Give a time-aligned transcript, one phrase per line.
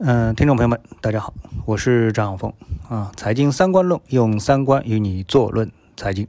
[0.00, 2.52] 嗯，听众朋友们，大家好，我是张晓峰
[2.88, 3.10] 啊。
[3.16, 6.28] 财经三观论，用三观与你坐论财经。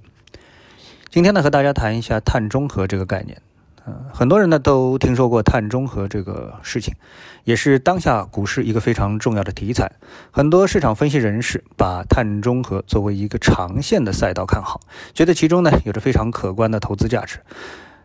[1.12, 3.40] 今天呢，和大家谈一下碳中和这个概念。
[3.86, 6.96] 嗯，很多人呢都听说过碳中和这个事情，
[7.44, 9.92] 也是当下股市一个非常重要的题材。
[10.32, 14.82] 很多市场分析人士把碳中和作为一个长线的赛道看好，
[15.14, 17.38] 觉得其中呢有着非常可观的投资价值。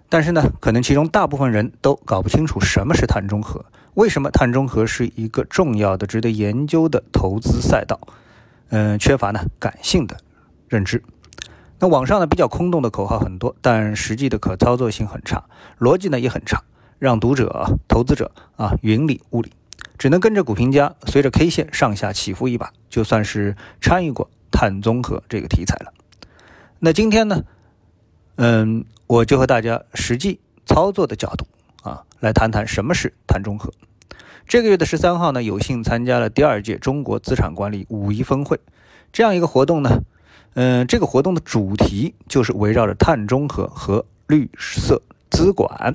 [0.08, 3.64] 但是呢，可能其中大部分人都搞不清楚什么是碳中和。
[3.94, 8.00] 为什么碳中和是一个重要的、值得研究的投资赛道？
[8.70, 10.16] 嗯，缺乏呢感性的
[10.68, 11.02] 认知。
[11.78, 15.44] 那网上呢比较空洞的口号很多，但实际的可操作性很差，
[15.78, 16.62] 逻辑呢也很差，
[16.98, 19.52] 让读者、投资者啊云里雾里，
[19.98, 25.92] 只能跟着股评家随着 K 线上下起伏一把，就算是参与过碳中和这个题材了。
[26.80, 27.44] 那今天呢，
[28.36, 31.46] 嗯，我就和大家实际操作的角度。
[31.82, 33.70] 啊，来谈谈什么是碳中和。
[34.48, 38.58] 这个月的十三号呢，有幸参加了第二届中国资产管理五一峰会，
[39.12, 40.02] 这样一个活动呢，
[40.54, 45.94] 嗯，这个活动的主题就是围绕着碳中和和绿色资管。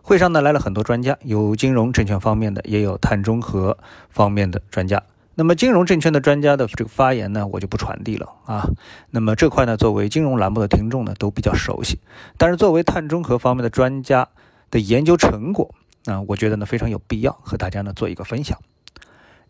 [0.00, 3.76] 会上呢来了很多专家，有金融证券方面的，也有碳中和
[4.08, 5.02] 方面的专家。
[5.38, 8.70] 那么金融证券的专家的这个发言呢，我就不传递了啊。
[9.10, 12.00] 那么这块呢，作为金融栏目的听众呢，都比较熟悉。
[12.38, 14.28] 但是作为碳中和方面的专家，
[14.70, 15.74] 的研究成果
[16.06, 18.58] 啊，我觉得呢非常有必要和大家呢做一个分享。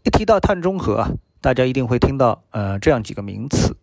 [0.03, 3.77] 一提到碳中和啊，大家一定会听到呃这样几个名词：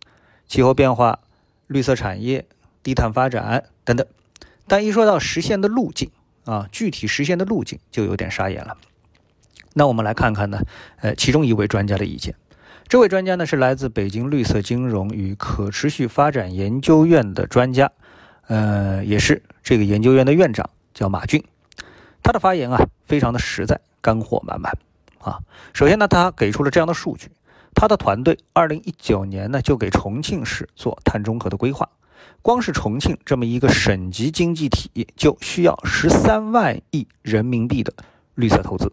[0.46, 1.20] 气候变化、
[1.66, 2.46] 绿色产业、
[2.82, 4.06] 低碳发展等等。
[4.68, 6.10] 但一说到实现的路径
[6.44, 8.76] 啊，具体实现的路径就有点傻眼了。
[9.74, 10.60] 那我们来看看呢，
[11.02, 12.34] 呃，其中一位专家的意见。
[12.88, 17.92] 这位专家呢是来自北京绿色金融与可持续发展研究院的专家，
[18.46, 20.70] 呃，也是这个研究院的院长。
[20.94, 21.42] 叫马俊，
[22.22, 24.72] 他的发言啊非常的实在，干货满满
[25.18, 25.40] 啊。
[25.72, 27.32] 首先呢，他给出了这样的数据：
[27.74, 31.88] 他的团队二零一九年呢就给重庆市做碳中和的规划，
[32.42, 37.92] 光是重庆这么一个省级经济体就需要十三万亿人民币的
[38.36, 38.92] 绿色投资，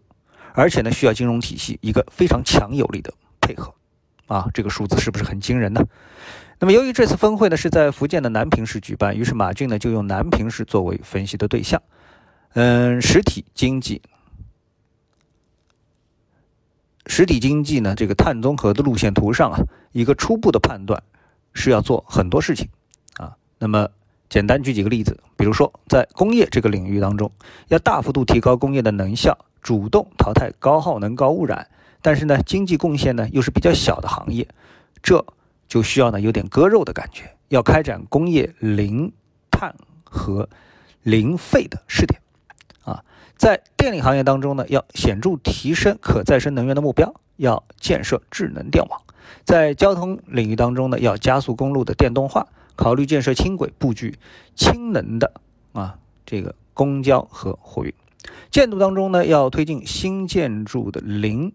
[0.54, 3.74] 而且呢需要金融体系一个非常强有力的配合
[4.26, 4.48] 啊。
[4.54, 5.82] 这个数字是不是很惊人呢？
[6.58, 11.82] 那么由于这次峰会呢是在福建的南平市举办，于是马俊呢就用南平市作为分析的对象。
[12.54, 14.00] 嗯，实体经济，
[17.06, 19.58] 实体经济呢，这个碳综合的路线图上啊，
[19.90, 21.02] 一个初步的判断
[21.52, 22.68] 是要做很多事情
[23.16, 23.34] 啊。
[23.58, 23.88] 那么
[24.32, 27.30] 简单举几个例子，比如说在工业这个领域当中，
[27.68, 31.68] 要大幅度提高工业的能效，主动淘汰高耗能、高污染，
[32.00, 34.48] 但是呢，经济贡献呢又是比较小的行业，
[35.02, 35.22] 这
[35.68, 39.12] 就需要呢有点割肉的感觉，要开展工业零
[39.50, 40.48] 碳和
[41.02, 42.18] 零废的试点。
[42.84, 43.04] 啊，
[43.36, 48.98] 在电力行业当中呢，要显著提升可再生能源的目标，要建设智能电网；
[49.44, 52.48] 在交通领域当中呢，要加速公路的电动化，
[52.82, 54.18] 考虑建设轻轨，布局
[54.56, 55.34] 氢能的
[55.72, 57.92] 啊这个公交和货运；
[58.50, 61.52] 建筑当中呢，要推进新建筑的零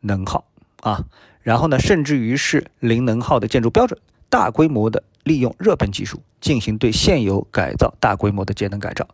[0.00, 0.44] 能耗
[0.82, 1.06] 啊，
[1.40, 3.98] 然后呢，甚至于是零能耗的建筑标准，
[4.28, 9.08] 大规模的利用热泵技术进行对现有改造，大规模的节能改造。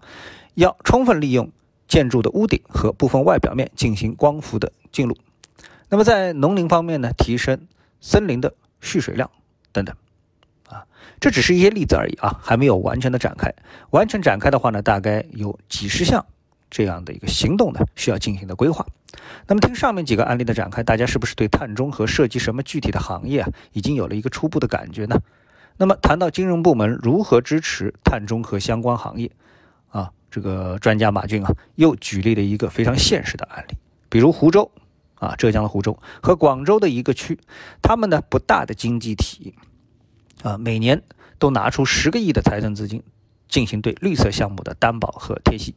[0.54, 1.52] 要充分利用
[1.86, 5.16] 建筑的屋顶和部分外表面进行光伏的进入。
[5.88, 7.68] 那么在农林方面呢，提升
[8.00, 9.30] 森林的蓄水量
[9.70, 9.94] 等等。
[10.72, 10.84] 啊，
[11.20, 13.52] 这只是一些例子而已啊，还没有完全的展开。
[13.90, 16.24] 完全展开的话呢，大概有几十项
[16.70, 18.86] 这样的一个行动呢，需要进行的规划。
[19.46, 25.20] 那么听上面几个案例的展开，大家是不是对碳中和涉及什么具体的行业啊，已经有了一个初步的感觉呢？
[25.76, 29.30] 那么谈到金融部门如何支持碳中和相关行业？
[29.90, 33.76] 啊这个专家马俊啊，又举例了一个非常现实的案例，
[34.08, 34.70] 比如湖州
[35.16, 37.38] 啊，浙江的湖州和广州的一个区，
[37.82, 39.54] 他们呢不大的经济体
[40.42, 41.02] 啊，每年
[41.38, 43.02] 都拿出十个亿的财政资金
[43.48, 45.74] 进行对绿色项目的担保和贴息，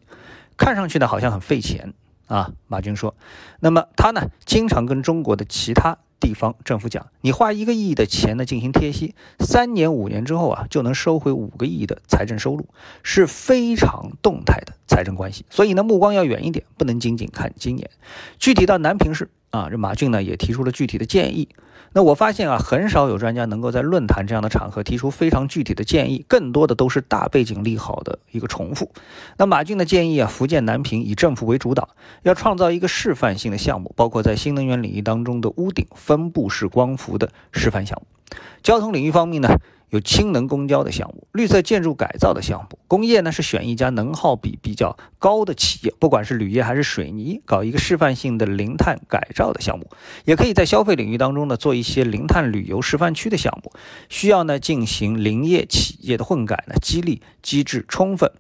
[0.58, 1.94] 看上去呢好像很费钱
[2.28, 2.52] 啊。
[2.68, 3.16] 马军说，
[3.60, 5.98] 那么他呢经常跟中国的其他。
[6.18, 12.68] 地方政府讲，你花一个亿的钱呢进行贴息，三年五年之后啊就能收回五个亿的财政收入，
[13.04, 15.46] 是非常动态的财政关系。
[15.52, 17.92] 所以呢，目光要远一点，不能仅仅看今年。
[18.40, 21.50] 具体到南平市啊，这马俊呢也提出了具体的建议。
[21.94, 28.92] 那我发现啊，很少有专家能够在论坛这样的场合提出非常具体的建议，更多的都是大背景利好的一个重复。
[29.38, 31.90] 那马俊的建议啊，福建南平以政府为主导，
[32.24, 38.38] 要创造一个示范性的项目，包括在新能源领域当中的屋顶分布式光伏的示范项目。
[38.62, 39.58] 交通领域方面呢，
[39.90, 42.80] 有氢能公交的项目，绿色建筑改造的项目。
[42.88, 49.90] 工业呢是选一家能耗比比较高的企业，不管是铝业还是水泥，搞一个示范性的零碳改造的项目。
[50.26, 53.72] 也可以在消费领域当中呢做一些零碳旅游示范区的项目，
[54.10, 58.32] 需要呢进行林业企业的混改呢，激励机制充分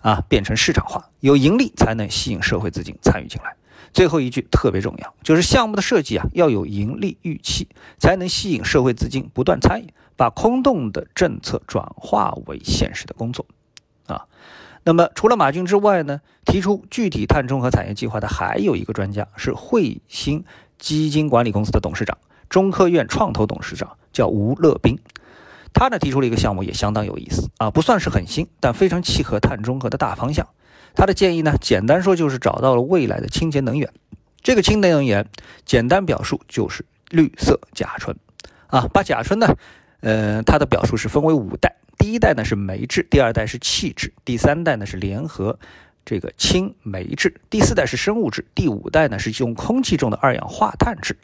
[0.00, 3.54] 啊变成市场化，有盈利才能吸引社会资金参与进来。
[3.92, 7.68] 最后一句特别重要，就是项目的设计啊要有盈利预期，
[7.98, 9.86] 才能吸引社会资金不断参与。
[10.16, 13.46] 把空洞的政策转化为现实的工作，
[14.06, 14.26] 啊，
[14.84, 20.44] 那么除了马骏之外呢，提出具体碳中和产业计划的还有一个专家是汇鑫
[20.78, 22.18] 基金管理公司的董事长、
[22.48, 24.98] 中科院创投董事长，叫吴乐斌。
[25.72, 30.46] 他呢提出了一个项目，也相当有意思啊，不算是很新，但非常契合碳中和的大方向。
[30.94, 33.92] 他的建议呢，简单说就是找到了未来的清洁能源。
[34.42, 35.26] 这个清洁能源，
[35.64, 38.16] 简单表述就是绿色甲醇
[38.68, 39.56] 啊，把甲醇呢。
[40.04, 45.58] 呃，它的表述是分为五代，第一代呢是煤制，第二代是气制，第三代呢是联合
[46.04, 51.16] 这个氢煤制，第四代是生物质，第五代呢是用空气中的二氧化碳制。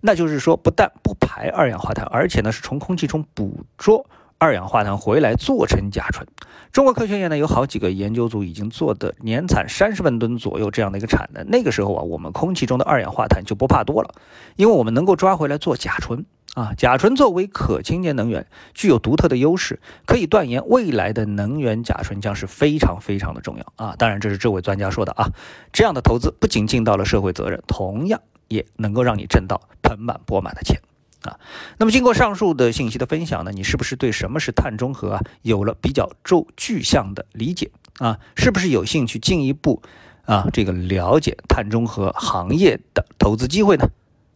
[0.00, 4.06] 那就是说，不但不排二氧化碳，而且呢是从空气中捕捉
[4.38, 6.26] 二氧化碳回来做成甲醇。
[6.72, 11.44] 中国科学院呢有好几个研究组已经做的年产三十万吨左右这样的一个产能。
[11.50, 14.14] 那个时候啊，我们空气中的二氧化碳就不怕多了，
[14.54, 16.24] 因为我们能够抓回来做甲醇。
[16.54, 18.44] 啊，甲醇作为可清洁能源，
[18.74, 23.94] 具有独特的优势，可以断言未来的能源甲醇将是非常非常的重要啊！
[23.96, 25.30] 当然，这是这位专家说的啊。
[25.72, 30.80] 这样的投资不仅尽到了社会责任，同样也能够让你挣到盆满钵满的钱
[31.22, 31.38] 啊。
[31.78, 38.18] 那么，经过上述的信息的分享呢，你是不是对什么是碳中和啊有了比较周具象的理解啊？
[38.34, 39.80] 是不是有兴趣进一步
[40.24, 43.88] 啊这个了解碳中和行业的投资机会呢？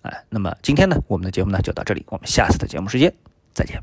[0.04, 3.12] 哎，那么今天呢，我们的节目呢就到这里，我们下次的节目时间
[3.54, 3.82] 再见。